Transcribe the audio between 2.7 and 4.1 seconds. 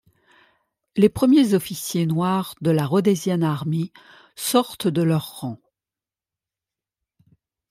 la Rhodesian Army